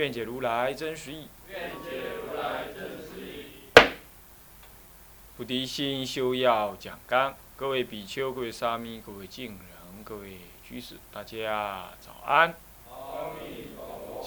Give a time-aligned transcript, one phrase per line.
[0.00, 1.28] 愿解如来真实义。
[5.36, 12.54] 菩提心修要讲纲，各位比丘、各位沙弥、各位敬人、各位居士，大家早安。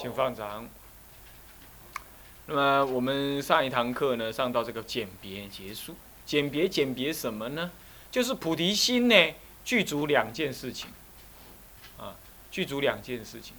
[0.00, 0.68] 请放掌。
[2.46, 5.96] 那么我们上一堂课呢，上到这个简别结束。
[6.24, 7.72] 简别简别什么呢？
[8.12, 9.34] 就是菩提心呢，
[9.64, 10.88] 具足两件事情。
[11.98, 12.14] 啊，
[12.52, 13.56] 具足两件事情。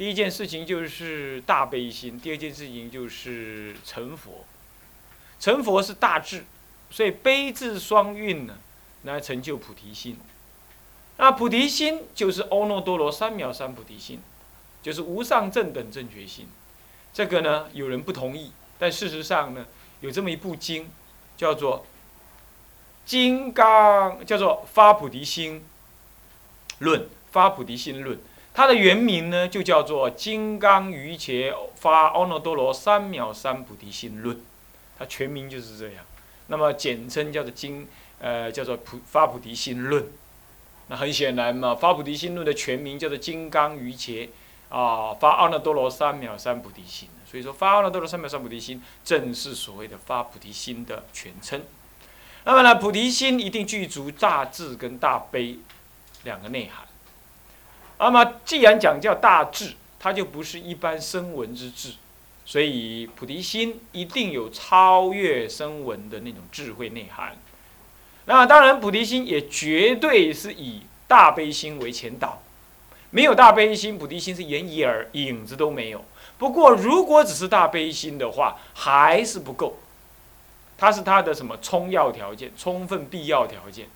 [0.00, 4.46] 第一件事情就是大悲心，第二件事情就是成佛。
[5.38, 6.46] 成佛是大智，
[6.88, 8.56] 所以悲智双运呢，
[9.02, 10.16] 来成就菩提心。
[11.18, 14.22] 那菩提心就是欧耨多罗三藐三菩提心，
[14.82, 16.48] 就是无上正等正觉心。
[17.12, 19.66] 这个呢，有人不同意，但事实上呢，
[20.00, 20.88] 有这么一部经，
[21.36, 21.80] 叫做
[23.04, 25.62] 《金刚》，叫做《发菩提心
[26.78, 28.16] 论》，《发菩提心论》。
[28.52, 34.36] 它的原名呢，就叫做《金刚瑜伽发阿耨多罗三藐三菩提心论》，
[34.98, 36.04] 它全名就是这样。
[36.48, 37.86] 那么简称叫做经，
[38.18, 40.04] 呃，叫做菩发菩提心论。
[40.88, 44.28] 那很显然嘛，发菩提心论的全名叫做《金刚瑜伽
[44.68, 47.08] 啊发阿耨多罗三藐三菩提心》。
[47.30, 51.62] 所以说，发阿耨多罗三藐三菩提心，正是所谓的发菩提心的全称。
[52.42, 55.58] 那么呢，菩提心一定具足大智跟大悲
[56.24, 56.89] 两个内涵。
[58.02, 61.92] 那么，既然讲叫大智，它就不是一般声闻之智，
[62.46, 67.36] 所以菩提心一定有超越声闻的那种智慧内涵。
[68.24, 72.40] 那当然，菩提心也绝对是以大悲心为前导，
[73.10, 76.02] 没有大悲心，菩提心是连影影子都没有。
[76.38, 79.76] 不过，如果只是大悲心的话，还是不够，
[80.78, 83.88] 它是它的什么充要条件、充分必要条件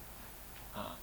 [0.74, 0.96] 啊？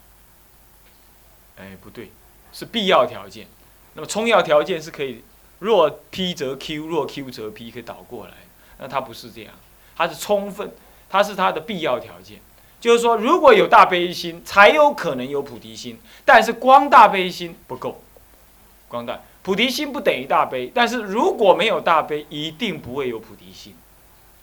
[1.58, 2.12] 哎，不对。
[2.52, 3.48] 是必要条件，
[3.94, 5.24] 那么充要条件是可以
[5.60, 8.34] 若 P 则 Q，若 Q 则 P，可以倒过来。
[8.80, 9.54] 那它不是这样，
[9.96, 10.72] 它是充分，
[11.10, 12.40] 它是它的必要条件。
[12.80, 16.00] 就是说，如果有大悲心，才有可能有菩提心。
[16.26, 18.02] 但是光大悲心不够，
[18.88, 20.72] 光大菩提心不等于大悲。
[20.74, 23.76] 但是如果没有大悲，一定不会有菩提心。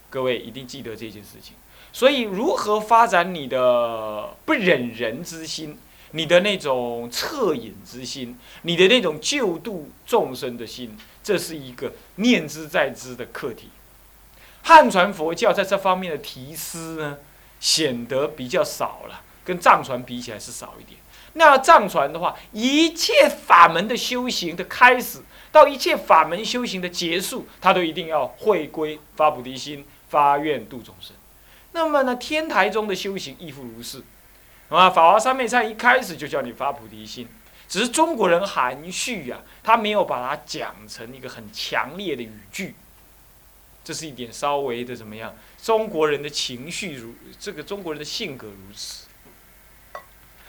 [0.09, 1.57] 各位一定记得这件事情。
[1.93, 5.77] 所以，如何发展你的不忍人之心？
[6.13, 13.69] 你的那种恻隐之心，你的那种救度众生的心，这是一个念之在之的课题。
[14.63, 17.19] 汉传佛教在这方面的提示呢，
[17.61, 20.99] 显得比较少了，跟藏传比起来是少一点。
[21.35, 25.21] 那藏传的话，一切法门的修行的开始，
[25.53, 31.15] 到一切法门修行的结束，它都一定要回归发菩提心，发愿度众生。
[31.73, 34.03] 那么呢，天台中的修行亦复如是。
[34.69, 37.27] 啊，法华三昧禅一开始就叫你发菩提心，
[37.69, 42.75] 只是中国人含蓄呀，他没有把它讲成一个很强烈的语句。
[43.83, 45.35] 这是一点稍微的怎么样？
[45.63, 49.07] 中国人的情绪如这个，中国人的性格如此。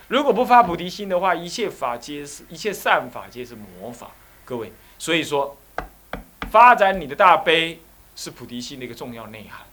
[0.10, 4.12] 如果不发菩提心的话，一切法皆是一切善法皆是魔法。
[4.44, 5.56] 各位，所以说，
[6.52, 7.80] 发展你的大悲
[8.18, 9.66] 是菩提心的一个重要内涵。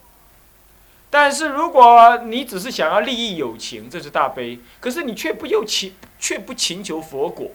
[1.18, 7.52] 但是如果你只是想要利益友情，这是大悲；可是你却不又请，却不请求佛果。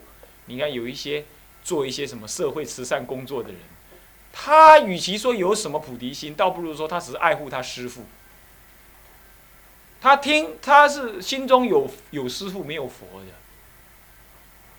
[0.48, 1.26] 你看有一些
[1.64, 3.60] 做一些什么社会慈善工作的人，
[4.34, 8.02] 他与其说有什么菩提心，倒不如说他只是爱护他师父。
[10.02, 13.28] 他听他是心中有有师父没有佛的，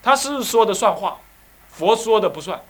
[0.01, 1.21] 他师父说的算话，
[1.69, 2.61] 佛说的不算。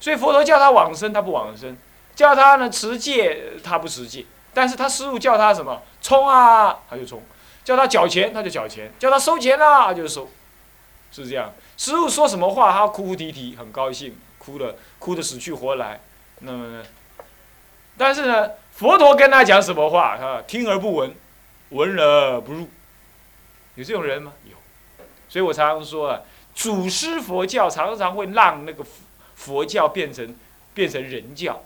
[0.00, 1.74] 所以佛陀叫他往生，他不往生；
[2.16, 4.24] 叫他呢持戒，他不持戒。
[4.54, 7.18] 但是他师傅叫他什么冲啊，他就冲；
[7.64, 10.28] 叫他缴钱，他就缴钱；叫他收钱啊，他就收，
[11.10, 11.52] 是这样。
[11.76, 16.00] 师傅说什么话，他哭哭啼啼，很高兴，哭的哭的死去活来。
[16.40, 16.82] 那么，
[17.96, 21.14] 但是呢，佛陀跟他讲什么话，他听而不闻，
[21.70, 22.68] 闻而不入。
[23.74, 24.32] 有这种人吗？
[24.44, 24.56] 有。
[25.28, 26.20] 所以我常常说啊，
[26.54, 28.84] 祖师佛教常常会让那个
[29.34, 30.36] 佛教变成
[30.74, 31.64] 变成人教，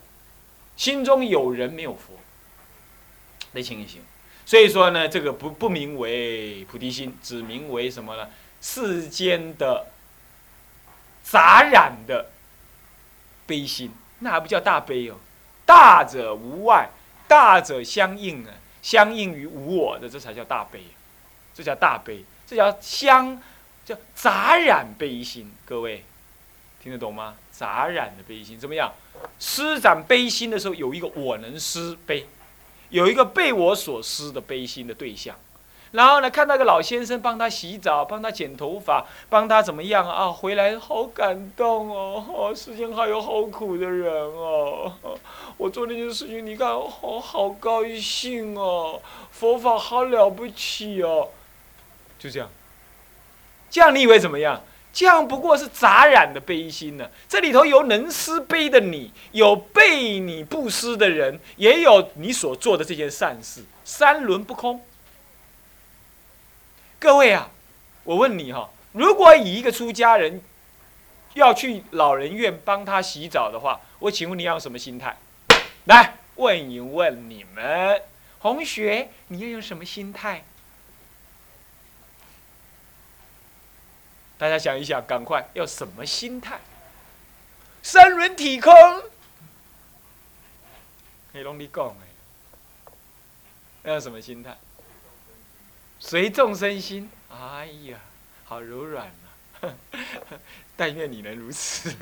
[0.76, 2.14] 心中有人没有佛。
[3.52, 4.02] 的情形，
[4.44, 8.28] 所以说呢，这个不不名为菩提心，只名为什么呢？
[8.60, 9.86] 世间的
[11.22, 12.30] 杂染的
[13.46, 13.90] 悲心，
[14.20, 15.16] 那还不叫大悲哦。
[15.64, 16.88] 大者无外，
[17.26, 20.82] 大者相应啊，相应于无我的，这才叫大悲。
[21.54, 23.40] 这叫大悲，这叫相，
[23.84, 25.52] 叫杂染悲心。
[25.64, 26.04] 各位
[26.82, 27.36] 听得懂吗？
[27.50, 28.92] 杂染的悲心怎么样？
[29.38, 32.26] 施展悲心的时候，有一个我能施悲，
[32.90, 35.36] 有一个被我所施的悲心的对象。
[35.92, 40.30] 然后呢，看到个老先生帮他洗澡，帮他剪头发，帮他怎么样啊？
[40.30, 42.22] 回来好感动哦！
[42.28, 44.92] 哦，世间还有好苦的人哦！
[45.56, 49.00] 我做那件事情，你看，好好高兴哦！
[49.30, 51.28] 佛法好了不起哦！
[52.18, 52.50] 就这样，
[53.70, 54.60] 这样你以为怎么样？
[54.96, 57.10] 这样不过是杂染的悲心呢。
[57.28, 64.82] 这里头有能施悲的你，有被你不施的人，也有你所做的这件善事，三轮不空。
[66.98, 67.50] 各位啊，
[68.04, 70.40] 我问你哈，如果以一个出家人
[71.34, 75.14] 要去老人院帮他洗澡的话，我请问你要什么心态？
[75.84, 78.00] 来问一问你们，
[78.40, 80.42] 同学，你要用什么心态？
[84.38, 86.60] 大家想一想，赶快要什么心态？
[87.82, 88.72] 三轮体空，
[91.32, 91.96] 可以拢你讲
[93.84, 94.56] 哎，要什么心态？
[95.98, 97.98] 随众生心，哎呀，
[98.44, 99.74] 好柔软呐！
[100.76, 101.94] 但愿你能如此，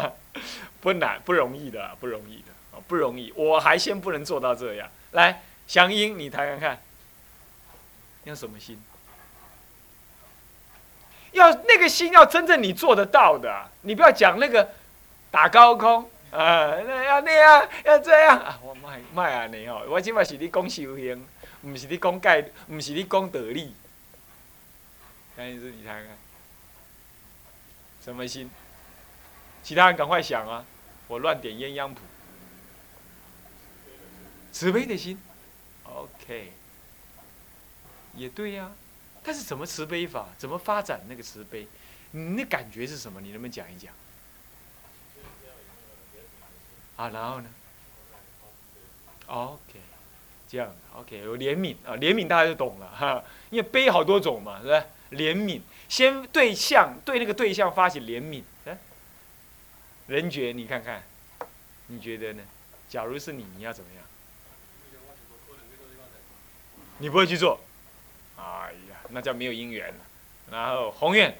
[0.80, 3.30] 不难，不容易的，不容易的，不容易。
[3.36, 4.88] 我还先不能做到这样。
[5.10, 6.82] 来，祥英，你谈谈看，
[8.24, 8.82] 要什么心？
[11.32, 13.68] 要那个心，要真正你做得到的。
[13.82, 14.72] 你不要讲那个
[15.30, 18.58] 打高空啊，那要那样，要这样啊！
[18.62, 21.26] 我卖卖啊你哦，我起码是你讲修行。
[21.62, 23.74] 不是你讲概，不是你讲道理。
[25.36, 26.16] 看意思，你看看，
[28.02, 28.50] 什么心？
[29.62, 30.64] 其他人赶快想啊！
[31.06, 32.00] 我乱点鸳鸯谱。
[34.52, 35.20] 慈悲的心
[35.84, 36.52] ，OK，
[38.14, 38.70] 也对呀。
[39.22, 40.28] 但是怎么慈悲法？
[40.38, 41.66] 怎么发展那个慈悲？
[42.12, 43.20] 你那感觉是什么？
[43.20, 43.92] 你能不能讲一讲？
[46.96, 47.48] 啊，然后呢
[49.26, 49.80] ？OK。
[50.48, 54.84] 这样，OK，有怜悯啊，怜悯大家就懂了哈，因为悲好多种嘛，是吧？
[55.12, 58.76] 怜悯，先对象对那个对象发起怜悯，哎，
[60.08, 61.04] 人觉你看看，
[61.86, 62.42] 你觉得呢？
[62.88, 64.04] 假如是你，你要怎么样？
[66.98, 67.60] 你不会去做，
[68.36, 69.92] 哎呀，那叫没有姻缘。
[70.50, 71.34] 然后宏愿。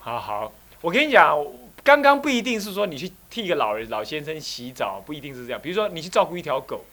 [0.00, 1.36] 好好，我跟你讲，
[1.88, 5.58] 刚刚不一定是说你去替一个老人老先生洗澡，不一定是这样。
[5.58, 6.84] 比如说你去照顾一条狗，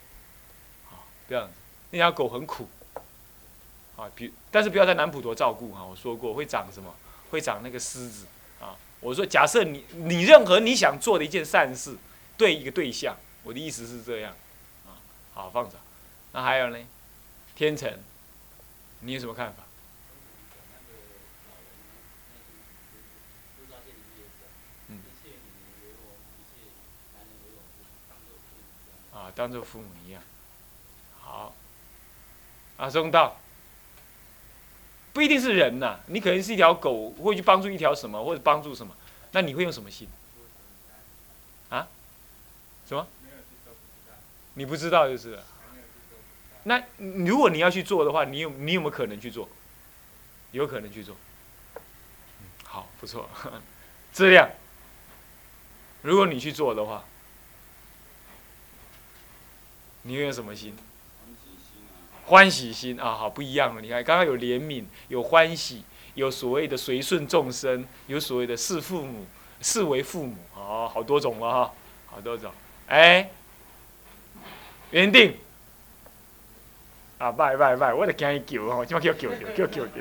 [0.90, 1.50] 啊，这样，
[1.92, 2.70] 那条狗很苦，
[3.98, 6.96] 啊，比但是不要在南普陀照顾哈，我说过会长什么？
[7.30, 8.26] 会长那个虱子
[8.62, 8.78] 啊。
[9.02, 11.98] 我说假设你你任何你想做的一件善事，
[12.38, 14.34] 对一个对象，我的意思是这样，
[14.86, 14.96] 啊，
[15.34, 15.76] 好放着。
[16.32, 16.78] 那还有呢，
[17.54, 17.92] 天成，
[19.02, 19.65] 你有什么看法？
[29.36, 30.22] 当做父母一样，
[31.20, 31.54] 好，
[32.78, 33.36] 啊，中道，
[35.12, 38.96] 不一定是人呐，你可能是一条狗，会去帮助一条什么，或者帮助什么，
[39.32, 40.08] 那你会用什么心？
[41.70, 41.86] 啊？
[42.88, 43.06] 什么？
[44.54, 45.44] 你不知道就是了。
[46.64, 49.50] 那如果你要去做的话，你有你有没有可能去做？
[50.52, 51.14] 有可能去做。
[52.64, 53.30] 好，不错，
[54.14, 54.50] 质量。
[56.04, 57.04] 如果你去做的话。
[60.08, 60.74] 你用什么心？
[62.28, 63.82] 欢喜心啊，好不一样了。
[63.82, 65.84] 你看，刚刚有怜悯，有欢喜，
[66.14, 69.26] 有所谓的随顺众生，有所谓的视父母，
[69.62, 71.74] 视为父母，哦，好多种了哈，
[72.08, 72.52] 好多种。
[72.88, 73.30] 哎，
[74.92, 75.36] 原定
[77.18, 79.92] 啊，拜拜拜，我得惊伊救哦，怎么叫叫叫叫叫叫？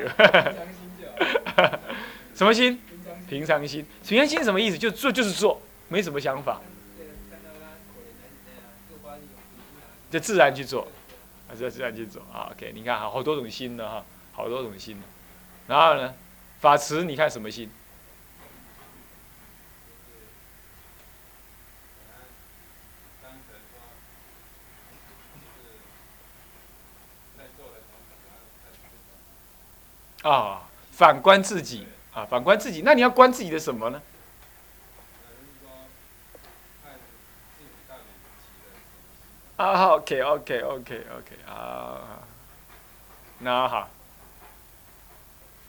[2.34, 2.80] 什么心？
[3.28, 3.84] 平常心。
[4.06, 4.76] 平常心什么意思？
[4.76, 6.61] 就做就是做，没什么想法。
[10.14, 10.87] 就自然去做，
[11.49, 12.49] 啊，就自然去做啊。
[12.52, 15.02] OK，你看，好好多种心的哈，好多种心。
[15.66, 16.14] 然后呢，
[16.61, 17.68] 法慈，你看什么心？
[30.23, 34.00] 啊，反观自己啊，反观自己，那你要观自己的什么呢？
[39.56, 42.00] 啊，OK，OK，OK，OK，啊，
[43.38, 43.88] 那好，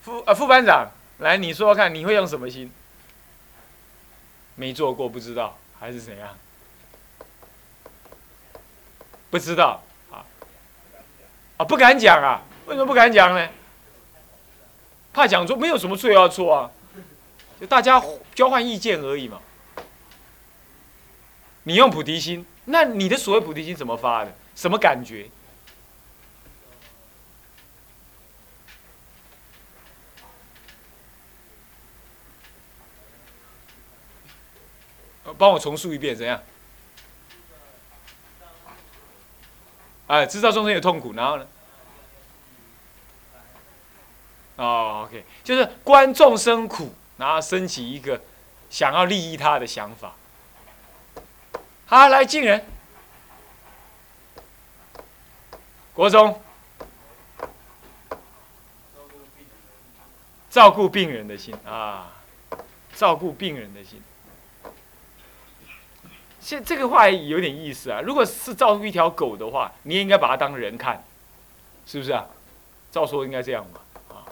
[0.01, 0.89] 副啊副班长，
[1.20, 2.72] 来你说说看，你会用什么心？
[4.56, 6.36] 没做过不知道，还是怎样？
[9.30, 10.25] 不知道啊？
[11.58, 12.42] 啊，不敢讲啊？
[12.65, 13.50] 为什么不敢讲呢？
[15.13, 16.72] 怕讲错，没有什么错要错啊，
[17.62, 18.01] 就大家
[18.34, 19.39] 交换意见而已嘛。
[21.63, 22.44] 你用菩提心。
[22.65, 24.36] 那你的所谓菩提心怎么发的？
[24.55, 25.29] 什么感觉？
[35.38, 36.41] 帮我重述一遍，怎样？
[40.07, 41.48] 哎，知道众生有痛苦，然后呢？
[44.55, 48.22] 哦，OK，就是观众生苦，然后升起一个
[48.69, 50.15] 想要利益他的想法。
[51.88, 52.65] 好，来进人，
[55.94, 56.42] 国中，
[60.50, 62.12] 照顾病人的心啊，
[62.96, 64.01] 照顾病人的心。
[66.42, 68.01] 现这个话有点意思啊。
[68.01, 71.04] 如果是照顾一条狗的话，你也应该把它当人看，
[71.86, 72.25] 是不是啊？
[72.92, 74.25] 照说应该这样吧，啊。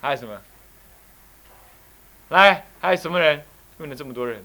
[0.00, 0.40] 还有什么？
[2.30, 3.44] 来，还有什么人？
[3.78, 4.44] 问了这么多人。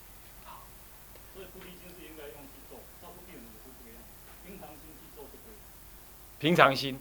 [6.39, 6.99] 平常心，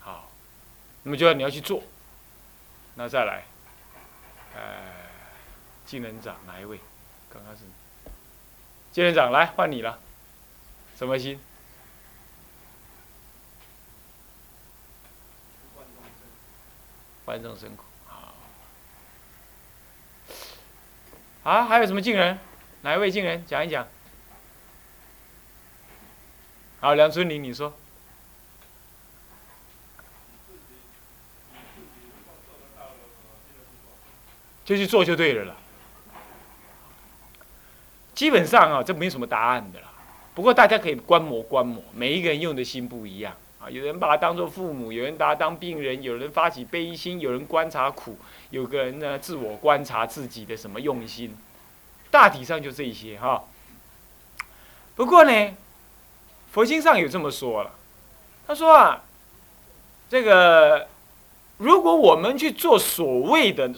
[0.00, 0.28] 好，
[1.04, 1.80] 那么就要你要去做，
[2.96, 3.44] 那再来，
[4.52, 4.92] 呃，
[5.86, 6.80] 金人长哪一位？
[7.32, 7.62] 刚刚是
[8.90, 10.00] 金人长，来换你了，
[10.96, 11.38] 什么心？
[17.24, 18.34] 观众生苦，好，
[21.44, 22.36] 啊，还有什么敬人？
[22.82, 23.44] 哪一位敬人？
[23.46, 23.86] 讲一讲。
[26.80, 27.74] 好，梁春林，你说。
[34.64, 35.56] 就去做就对了啦。
[38.14, 39.88] 基本上啊，这没什么答案的啦。
[40.34, 43.68] 不过大家可以观摩观摩，每一个人用的心不一样啊。
[43.68, 48.16] 有人把它当做父母，有人把它当病人，有人发起悲心，有人观察苦，
[48.50, 51.36] 有个人呢自我观察自己的什么用心。
[52.10, 53.44] 大体上就这些哈。
[54.96, 55.54] 不过呢，
[56.52, 57.72] 佛经上有这么说了，
[58.46, 59.02] 他说啊，
[60.08, 60.88] 这个
[61.58, 63.70] 如果我们去做所谓的。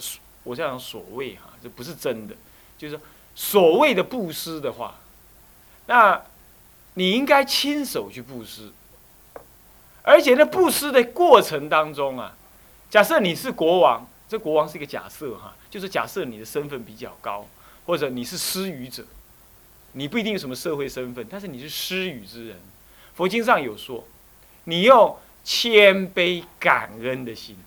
[0.45, 2.35] 我这样所谓哈，这不是真的，
[2.77, 2.99] 就是
[3.33, 4.95] 所谓的布施的话，
[5.85, 6.21] 那
[6.95, 8.69] 你应该亲手去布施，
[10.01, 12.35] 而且那布施的过程当中啊，
[12.89, 17.47] 假设你是国王，这国王是一个假设哈，就是假设你的身份比较高，
[17.85, 19.03] 或者你是施予者，
[19.93, 22.57] 你不一定有什么社会身份，但是你是施予之人，
[23.13, 24.07] 佛经上有说，
[24.65, 27.57] 你用谦卑感恩的心，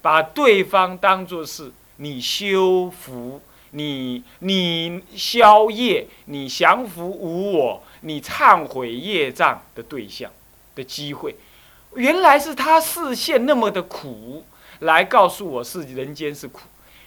[0.00, 1.72] 把对方当作是。
[2.02, 10.32] 你修福，你你消业，你降服无我，你忏悔业障的对象
[10.74, 11.36] 的机会，
[11.96, 14.46] 原来是他视线那么的苦，
[14.78, 16.62] 来告诉我是人间是苦，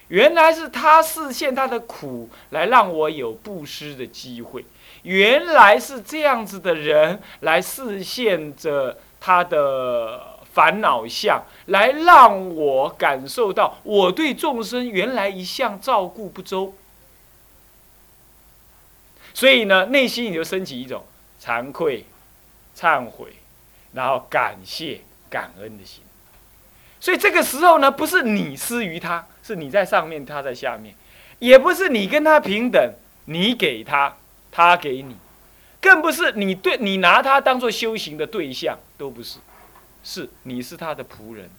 [0.07, 4.65] 原来是他视线他的苦，来让我有布施的机会，
[5.03, 10.33] 原来是这样子的人来视线着他的。
[10.53, 16.75] 烦恼相来让我感受到我对众生原来一向照顾不周，
[19.33, 21.03] 所以呢，内心也就升起一种
[21.41, 22.05] 惭愧、
[22.77, 23.29] 忏悔，
[23.93, 26.03] 然后感谢、感恩的心。
[26.99, 30.93] 所以这个时候呢，不是你施于他，是你在上面，他在下面；
[31.39, 32.93] 也不是你跟他平等，
[33.25, 34.15] 你给他，
[34.49, 35.15] 他给你；
[35.81, 39.39] 更不是你对你拿他当做修行的对象，都不是。
[40.03, 41.49] 是，你是他的仆人，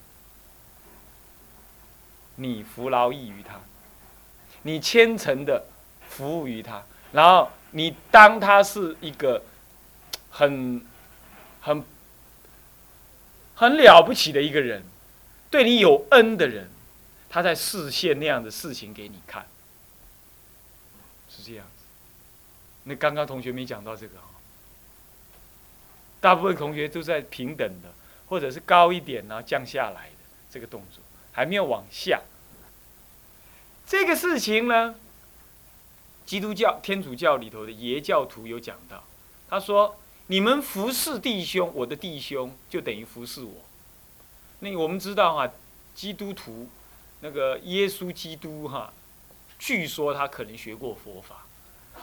[2.37, 3.61] 你服劳役于他，
[4.63, 5.67] 你虔诚的
[6.09, 9.43] 服务于他，然后你当他是一个
[10.31, 10.85] 很
[11.61, 11.83] 很
[13.55, 14.83] 很了不起的一个人，
[15.51, 16.69] 对你有恩的人，
[17.35, 19.45] 他在示现那样的事情给你看，
[21.29, 21.83] 是这样子。
[22.85, 24.39] 那刚刚同学没讲到这个啊，
[26.21, 27.93] 大部分同学都在平等的，
[28.29, 30.17] 或者是高一点然后降下来的
[30.49, 32.23] 这个动作，还没有往下。
[33.85, 34.95] 这个事情呢，
[36.25, 39.03] 基督教、天主教里头的耶教徒有讲到，
[39.51, 39.99] 他说
[40.29, 43.65] ：“你们服侍弟兄，我的弟兄就等于服侍我。”
[44.61, 45.51] 那我们知道啊，
[45.97, 46.69] 基督徒
[47.25, 48.93] 那个耶稣基督哈，
[49.59, 51.47] 据说他可能学过佛法。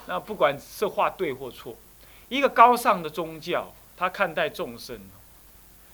[0.07, 1.75] 那不管这话对或错，
[2.27, 4.99] 一个高尚的宗教，他看待众生，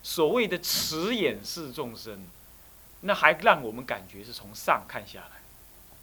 [0.02, 2.26] 所谓的慈眼视众生，
[3.02, 5.42] 那还让我们感觉是从上看下来。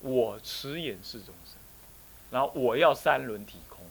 [0.01, 1.57] 我慈眼视众生，
[2.31, 3.87] 然后我要三轮体空，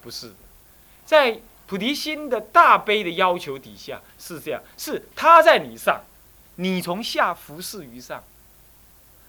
[0.00, 0.36] 不是的，
[1.04, 6.02] 在菩提心的大悲的要求底下是这样，是他在你上，
[6.56, 8.22] 你从下服侍于上，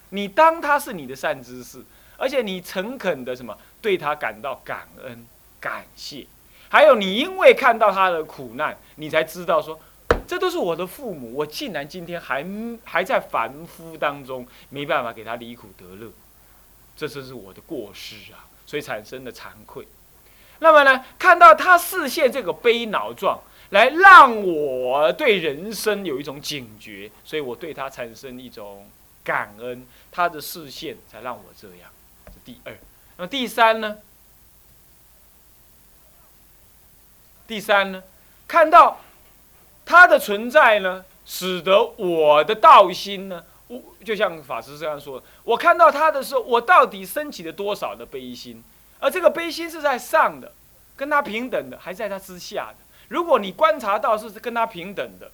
[0.09, 1.83] 你当他是你的善知识，
[2.17, 5.25] 而且你诚恳的什么对他感到感恩
[5.59, 6.27] 感谢，
[6.69, 9.79] 还有你因为看到他的苦难，你才知道说。
[10.25, 12.45] 这都是我的父母，我竟然今天还
[12.85, 16.09] 还在凡夫当中，没办法给他离苦得乐，
[16.95, 19.85] 这就是我的过失啊，所以产生的惭愧。
[20.59, 23.41] 那么呢，看到他视线这个悲恼状，
[23.73, 28.87] 来让我对人生有一种警觉，所以我对他产生一种
[29.23, 31.91] 感恩，他的视线才让我这样。
[32.27, 32.73] 这第二，
[33.17, 33.97] 那么第三呢？
[37.45, 38.01] 第三呢，
[38.47, 38.99] 看到。
[39.85, 48.63] 他的存在呢，使得我的道心呢，我就像法师这样说：，我看到他的时候，我到底升起了多少的悲心？
[49.01, 50.53] 而这个悲心是在上的，
[50.95, 52.82] 跟他平等的，还在他之下的。
[53.09, 55.31] 如果你观察到是跟他平等的，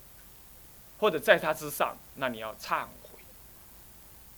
[1.00, 3.20] 或者在他之上，那你要忏悔。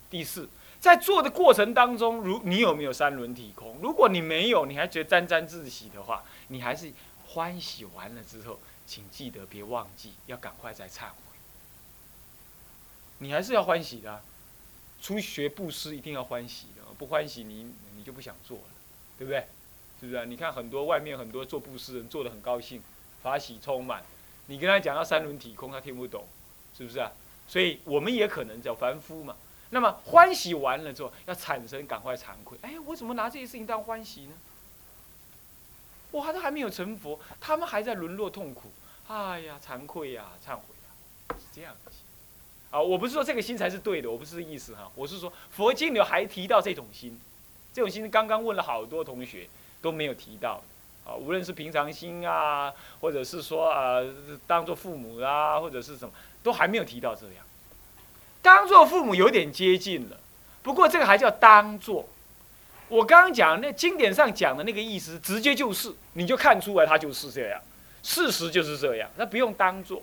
[0.09, 3.77] 第四，在做的过程当中，如你有没有三轮体空？
[3.81, 6.91] 如果你没有，你还觉得沾沾自喜的话，你还是
[7.27, 8.59] 欢喜完了之后。
[8.87, 11.15] 请记得别忘记，要赶快再忏悔。
[13.19, 14.21] 你还是要欢喜的，
[15.01, 18.63] 初学布施一定要欢喜的，不欢喜你你就不想做了，
[19.17, 19.47] 对不对？
[20.01, 20.25] 是不是啊？
[20.25, 22.81] 你看很多外面很多做布施人做的很高兴，
[23.21, 24.03] 法喜充满，
[24.47, 26.25] 你跟他讲要三轮体空，他听不懂，
[26.77, 27.11] 是不是啊？
[27.47, 29.35] 所以我们也可能叫凡夫嘛。
[29.69, 32.57] 那么欢喜完了之后，要产生赶快惭愧。
[32.61, 34.33] 哎，我怎么拿这些事情当欢喜呢？
[36.11, 38.69] 我还都还没有成佛，他们还在沦落痛苦。
[39.07, 42.01] 哎呀，惭愧呀，忏悔呀，是这样的心
[42.69, 42.81] 啊！
[42.81, 44.91] 我不是说这个心才是对的，我不是这意思哈。
[44.95, 47.19] 我是说佛经里还提到这种心，
[47.73, 49.47] 这种心刚刚问了好多同学
[49.81, 50.61] 都没有提到
[51.05, 51.15] 啊。
[51.15, 53.99] 无论是平常心啊，或者是说啊，
[54.47, 57.45] 当做父母啊，或者是什么，都还没有提到这样。
[58.41, 60.17] 当做父母有点接近了，
[60.63, 62.07] 不过这个还叫当做。
[62.87, 67.61] 我刚刚讲那经典上讲的那个意思，直接就是，你就看出来他就是这样。
[68.03, 70.01] 事实就是这样，那不用当做，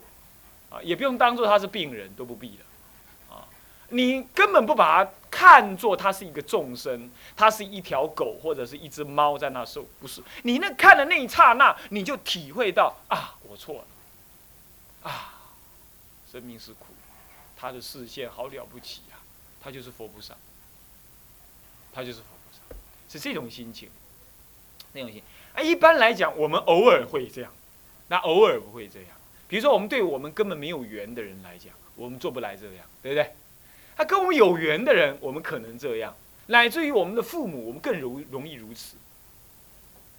[0.69, 3.45] 啊，也不用当做他是病人，都不必了，啊，
[3.89, 15.33] 你根本不把他看作他是一个众生，他是一条狗或者是一只猫在那受，不是，你那看的那一刹那，你就体会到啊，我错了，啊，
[16.29, 16.87] 生命是苦，
[17.55, 19.15] 他的视线好了不起呀，
[19.61, 20.35] 他就是佛菩萨，
[21.93, 22.75] 他就是佛菩萨，
[23.09, 23.89] 是这种心情，
[24.91, 25.23] 那种心，
[25.53, 27.49] 啊，一般来讲，我们偶尔会这样。
[28.09, 29.11] 那偶尔不会这样，
[29.47, 33.33] 比如说我们对我们根本没有缘的人来讲，我们做不来这样，对不对？
[33.99, 36.15] 他跟我们有缘的人，我们可能这样，
[36.47, 38.95] 乃至于我们的父母，我们更容容易如此，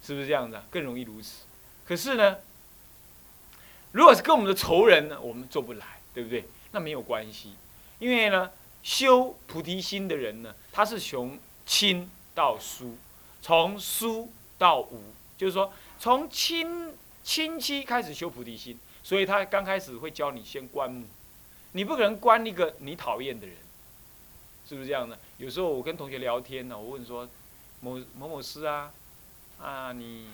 [0.03, 0.61] 是不是这样子？
[0.69, 1.45] 更容易如此。
[1.83, 2.37] 可是呢，
[3.93, 6.45] 如果是跟我们的仇人呢，我们做不来，对不对？
[6.73, 7.55] 那没有关系，
[7.97, 8.51] 因为呢，
[8.83, 12.95] 修菩提心的人呢，他是从亲到疏，
[13.41, 15.01] 从疏到无，
[15.35, 16.93] 就是说从亲。
[17.23, 21.05] 亲戚开始修菩提心，所以他刚开始会教你先观母，
[21.73, 23.55] 你不可能观一个你讨厌的人，
[24.71, 25.19] 是不是这样的？
[25.37, 27.27] 有时候我跟同学聊天呢，我问说，
[27.81, 28.89] 某某某师啊，
[29.59, 30.29] 啊你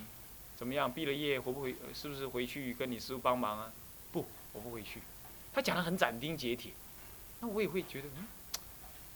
[0.56, 0.94] 怎么样？
[0.94, 1.76] 毕了业回不回？
[1.92, 3.74] 是不是回去跟你师傅帮忙啊？
[4.12, 5.02] 不，我不回去。
[5.52, 6.72] 他讲的很斩钉截铁，
[7.40, 8.28] 那我也会觉得嗯，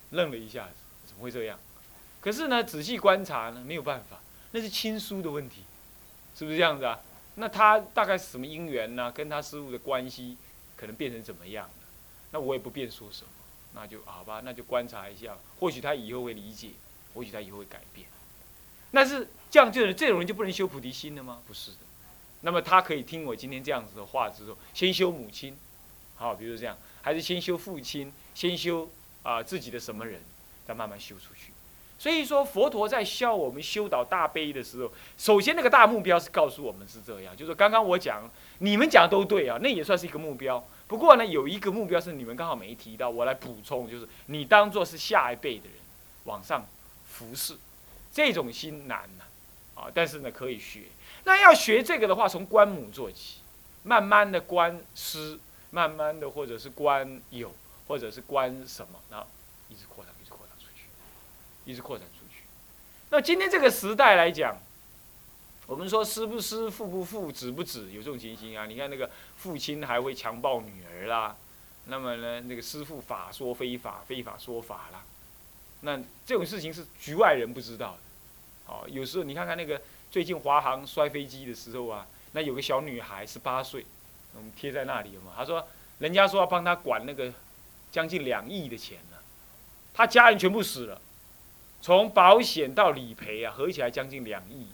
[0.09, 0.73] 愣了一下子，
[1.05, 1.59] 怎么会这样？
[2.19, 4.19] 可是呢，仔细观察呢，没有办法，
[4.53, 5.61] 那是亲疏的问题，
[6.35, 6.99] 是不是这样子啊？
[7.35, 9.11] 那他大概是什么因缘呢？
[9.11, 10.35] 跟他师傅的关系
[10.75, 11.73] 可能变成怎么样了？
[12.31, 13.29] 那我也不便说什么，
[13.73, 16.69] 那就好吧，那就观察一下，或许他以后会理解，
[17.13, 18.07] 或许他以后会改变。
[18.91, 21.41] 那是这样，就是这种人就不能修菩提心了吗？
[21.47, 21.77] 不是的，
[22.41, 25.57] 那么他可以听我今天这样子的话之后，先修母亲，
[26.15, 28.89] 好，比如这样，还是先修父亲，先修
[29.23, 30.19] 啊自己的什么人，
[30.67, 31.53] 再慢慢修出去。
[31.97, 40.61] 所以说，佛陀在教我们修导大悲的时候，首先那个大目标是告诉我们是这样，就是刚刚我讲，你们讲都对啊，那也算是一个目标。
[40.91, 45.75] 不过呢，有一个目标是你们刚好没提到，我来补充，就是你当做是下一辈的人
[46.25, 46.67] 往上
[47.07, 47.55] 服侍，
[48.11, 49.23] 这种心难呐，
[49.73, 50.81] 啊，但是呢可以学。
[51.23, 53.39] 那要学这个的话，从观母做起，
[53.83, 57.53] 慢慢的观师，慢慢的或者是观友，
[57.87, 59.25] 或者是观什么，然后
[59.69, 60.83] 一直扩展，一直扩展出去，
[61.71, 62.43] 一直扩展出去。
[63.11, 64.57] 那今天这个时代来讲，
[65.71, 68.65] 我们说师不师，父不父，子不子，有这种情形啊。
[68.65, 71.33] 你看那个父亲还会强暴女儿啦，
[71.85, 75.05] 那么呢，那个师父法说非法，非法说法啦，
[75.79, 78.73] 那这种事情是局外人不知道的。
[78.73, 79.81] 哦，有时候你看看那个。
[80.11, 83.85] 最近华航摔飞机的时候啊，那有个小女孩十八岁，
[84.35, 85.31] 我们贴在那里嘛。
[85.37, 85.65] 她说，
[85.99, 87.33] 人家说要帮她管那个
[87.93, 89.15] 将近两亿的钱呢，
[89.93, 90.99] 她家人全部死了，
[91.81, 94.67] 从保险到理赔啊，合起来将近两亿，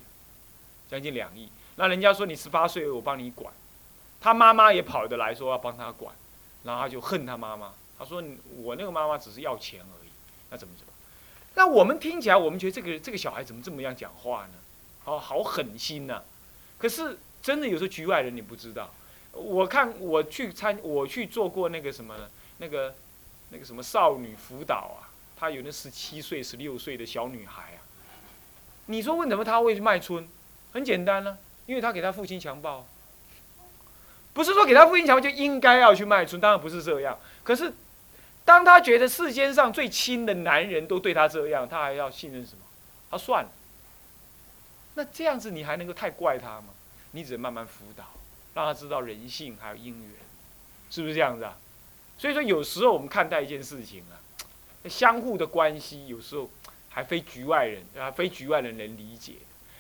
[0.89, 1.50] 将近两亿。
[1.76, 3.54] 那人家说你十八岁，我帮你管，
[4.19, 6.15] 他妈妈也跑得来说要帮他管，
[6.63, 7.73] 然后他就恨他妈妈。
[8.00, 8.23] 他说
[8.62, 10.10] 我那个妈妈只是要钱而已，
[10.50, 10.93] 那怎么怎么？
[11.56, 14.54] 那我们听起来，我们觉得这个这个小孩怎么这么样讲话呢？
[15.06, 16.21] 哦，好狠心呐！
[16.78, 18.93] 可是真的有时候局外人你不知道。
[19.32, 22.15] 我看我去参，我去做过那个什么，
[22.58, 22.93] 那个
[23.50, 27.82] 那个什么少女辅导啊，她有那十七岁、十六岁的小女孩啊。
[28.88, 30.28] 你说为什么她会卖春？
[30.78, 31.36] 很简单呢，
[31.66, 32.86] 因为他给他父亲强暴。
[34.32, 37.18] 不是说给他父亲强暴就应该要去卖春，当然不是这样。
[37.44, 37.74] 可是，
[38.46, 42.62] 当他觉得世间上最亲的男人都对他这样，他还要信任什么？
[43.10, 43.50] 他算了。
[44.94, 46.68] 那这样子你还能够太怪他吗？
[47.12, 48.04] 你只能慢慢辅导，
[48.54, 50.12] 让他知道人性还有因缘，
[50.92, 51.58] 是不是这样子啊？
[52.20, 54.22] 所以说有时候我们看待一件事情啊，
[54.88, 56.48] 相互的关系有时候
[56.90, 59.34] 还非局外人啊，非局外人能理解。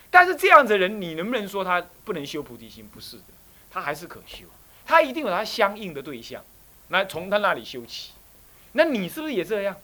[0.09, 2.87] 但是这样子的人，你能不能说他不能修菩提心？
[2.87, 3.23] 不是的，
[3.69, 4.45] 他还是可修，
[4.85, 6.43] 他一定有他相应的对象，
[6.87, 8.11] 那从他那里修起。
[8.73, 9.75] 那你是不是也这样？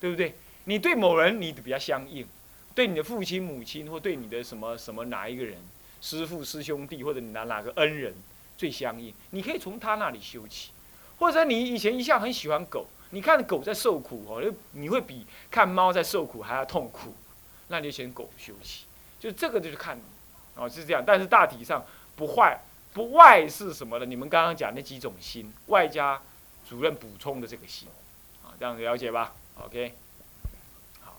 [0.00, 0.34] 对不对？
[0.64, 2.26] 你对某人你比较相应。
[2.74, 5.56] 对你的父亲、母亲，或对你的什么什么哪一个人，
[6.00, 8.12] 师父、师兄弟，或者你哪哪个恩人
[8.58, 10.72] 最相应，你可以从他那里修起。
[11.20, 17.14] 或者你以前一向很喜欢狗，你看狗在受苦哦，你会比看猫在受苦还要痛苦，
[17.68, 18.86] 那你就选狗修起。
[19.24, 19.98] 就这个就是看，
[20.54, 21.02] 哦是这样。
[21.02, 21.82] 但是大体上
[22.14, 22.60] 不坏
[22.92, 24.04] 不外是什么呢？
[24.04, 26.20] 你们刚刚讲那几种心，外加
[26.68, 27.88] 主任补充的这个心，
[28.44, 29.32] 啊，这样子了解吧
[29.64, 29.94] ？OK
[31.00, 31.16] 好。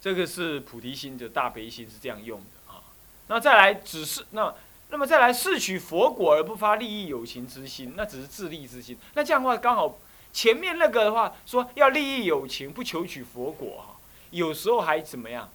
[0.00, 2.80] 这个是菩提心，的大悲心是这样用的啊。
[3.26, 4.54] 那再来只是那，
[4.88, 8.96] 那么再来是取佛果而不发利益有情之心，那只是自利之心。
[9.12, 9.98] 那这样的话刚好
[10.32, 13.97] 前面那个的话说要利益有情，不求取佛果哈，
[14.30, 15.48] 有时候还怎么样？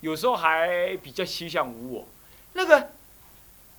[0.00, 2.06] 有时候还比较趋向无我。
[2.52, 2.90] 那个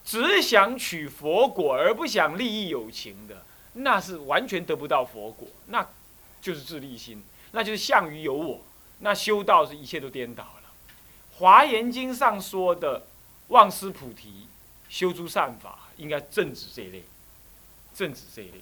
[0.04, 5.88] 只想取佛果而不想利益有情的，那是完全得不到佛果，那
[6.42, 8.62] 就是自利心，那就是相于有我。
[9.00, 10.70] 那修道是一切都颠倒了，
[11.38, 13.06] 《华严经》上说的
[13.50, 14.48] 忘失菩提，
[14.90, 17.04] 修诸善法，应该正指这一类，
[17.94, 18.62] 正指这一类。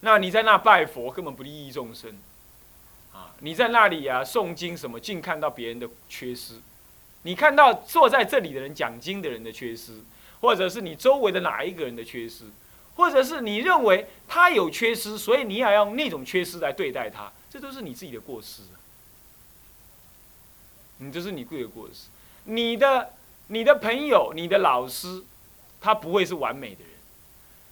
[0.00, 2.18] 那你在那拜佛，根本不利益众生，
[3.12, 6.54] 啊，你在那里啊诵经什么，尽看到别人的缺失，
[7.22, 10.00] 你看到坐在这里的人讲经的人的缺失，
[10.40, 12.44] 或者是你周围的哪一个人的缺失，
[12.96, 18.62] 或者是你认为他有缺失，所以你要用那种缺失来对待他，这都是你自己的过失。
[21.02, 22.08] 你这是你贵的过失，
[22.44, 23.14] 你的、
[23.46, 25.24] 你的朋友、你的老师，
[25.80, 26.90] 他不会是完美的人。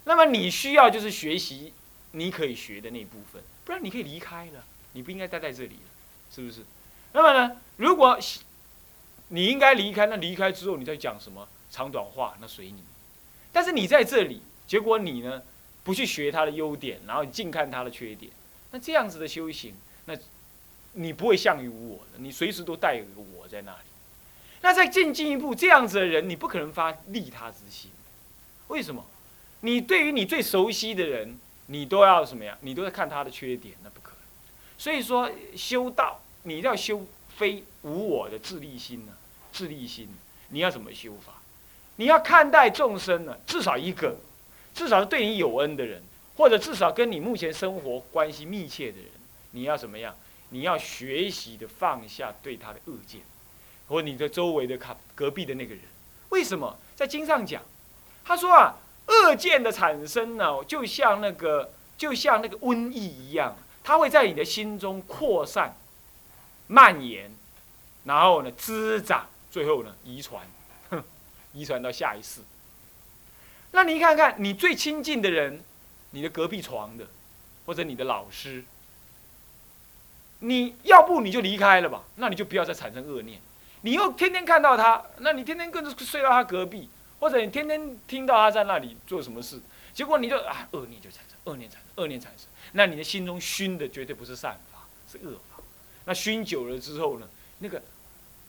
[0.04, 1.74] 那么你需要就是学习
[2.12, 5.78] 你可以学的那部分，不然你可以离开了，你不应该待在这里
[6.34, 6.62] 是不是？
[7.12, 8.18] 那么呢，如果
[9.28, 12.82] 你应该离开，那离开之后你再讲什么长短话，那随你。
[13.52, 15.42] 但是你在这里，结果你呢
[15.84, 18.30] 不去学他的优点，然后你净看他的缺点，
[18.70, 19.74] 那这样子的修行，
[20.06, 20.16] 那。
[20.92, 23.88] 你不会向于我的，你随时都带有一个我在那里。
[24.62, 27.90] 那再进进一步，这样子的人，你不可能发利他之心。
[28.68, 29.04] 为什么？
[29.60, 32.56] 你对于你最熟悉的人，你都要什么呀？
[32.62, 34.07] 你都在看他的缺点，那不可。
[34.78, 37.04] 所以说，修道你要修
[37.36, 39.12] 非无我的自利心呢？
[39.52, 40.08] 自利心，
[40.50, 41.32] 你要怎么修法？
[41.96, 43.36] 你要看待众生呢？
[43.44, 44.16] 至少一个，
[44.72, 46.00] 至少是对你有恩的人，
[46.36, 49.06] 或者至少跟你目前生活关系密切的人，
[49.50, 50.14] 你要怎么样？
[50.50, 53.20] 你要学习的放下对他的恶见，
[53.88, 55.82] 或你的周围的卡隔壁的那个人。
[56.28, 57.60] 为什么在经上讲？
[58.24, 63.56] 他说啊，恶见的产生呢，就像那个就像那个瘟疫一样，
[63.88, 65.74] 它会在你的心中扩散、
[66.66, 67.30] 蔓延，
[68.04, 70.46] 然后呢滋长，最后呢遗传，
[71.54, 72.42] 遗传到下一世。
[73.70, 75.64] 那你看看你最亲近的人，
[76.10, 77.06] 你的隔壁床的，
[77.64, 78.62] 或者你的老师，
[80.40, 83.40] 你要不你就离开了吧，那你就不要再产生恶念。
[83.80, 89.58] 你又天天看到他，那你天天跟着睡到他隔壁，或者你天天听到他在那里做什么事，
[89.94, 95.62] 结果你就啊恶念就产生，恶念产生，恶念产生，那你的心中熏的绝对不是善法，是恶法。
[96.04, 97.82] 那熏久了之后呢，那个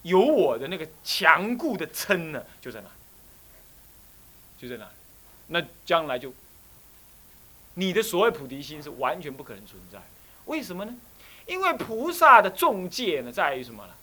[0.04, 2.90] 有我的那个强固的嗔呢，就在那，
[4.60, 4.90] 就在那，
[5.48, 6.34] 那将来就
[7.76, 10.00] 你的所谓菩提心是完全不可能存在。
[10.46, 10.94] 为什么呢？
[11.46, 13.94] 因为菩萨的重戒呢，在于什么呢？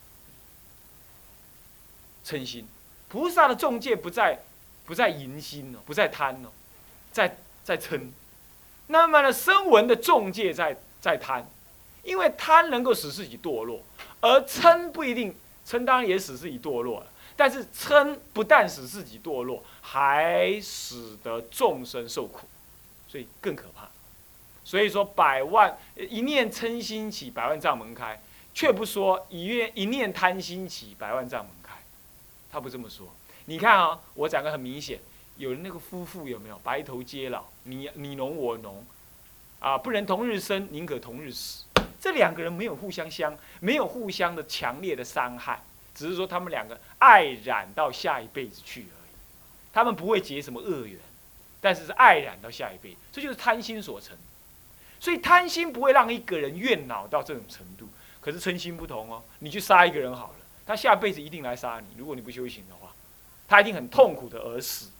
[2.24, 2.66] 嗔心，
[3.08, 4.40] 菩萨的重戒不在，
[4.84, 6.48] 不在淫心哦，不在贪哦，
[7.12, 8.10] 在在嗔。
[8.88, 11.46] 那么呢，声闻的重戒在在贪，
[12.02, 13.80] 因为贪能够使自己堕落，
[14.20, 15.34] 而嗔不一定，
[15.66, 17.06] 嗔当然也使自己堕落了。
[17.38, 22.46] 但是嗔不但使自己堕落，还使得众生受苦，
[23.06, 23.88] 所以更可怕。
[24.64, 28.20] 所以说，百万一念嗔心起，百万障门开，
[28.54, 31.74] 却不说一念一念贪心起，百万障门开。
[32.50, 33.06] 他不这么说，
[33.44, 34.98] 你看啊，我讲个很明显，
[35.36, 38.84] 有那个夫妇有没有白头偕老，你你侬我侬，
[39.58, 41.64] 啊，不能同日生，宁可同日死。
[42.00, 45.62] 这两个人没有互相相，没有互相的强烈的伤害，
[45.94, 49.10] 只是说他们两个爱染到下一辈子去而已。
[49.72, 50.98] 他们不会结什么恶缘，
[51.60, 54.16] 但是是爱染到下一辈，这就是贪心所成。
[54.98, 57.86] 所以贪心不会让一个人怨恼到这种程度，
[58.20, 60.34] 可是嗔心不同哦，你去杀一个人好了。
[60.66, 62.92] 他下辈子一定来杀你，如果你不修行的话，
[63.46, 64.90] 他一定很痛苦的而死。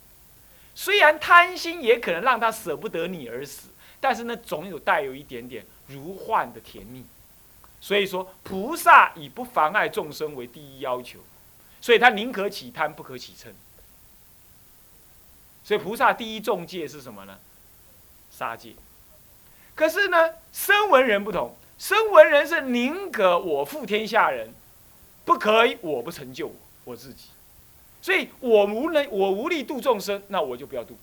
[0.77, 7.05] 虽然贪心也可能让他舍不得你而死，但是呢，总有带有一点点如幻的甜蜜。
[7.81, 11.19] 所以说，菩萨以不妨碍众生为第一要求，
[11.81, 13.49] 所以他宁可起贪，不可起嗔。
[15.65, 17.39] 所以菩萨第一重戒是什么呢？
[18.31, 18.75] 杀戒。
[19.75, 24.53] 可是呢，声闻人不同，声闻人是宁可我负天下人。
[25.25, 27.29] 不可以，我不成就我自己，
[28.07, 30.97] 所以我无能，我无力度众生，那我就不要度。